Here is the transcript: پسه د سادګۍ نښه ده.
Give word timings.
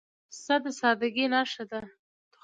پسه 0.29 0.55
د 0.63 0.65
سادګۍ 0.79 1.25
نښه 1.33 1.63
ده. 1.69 1.81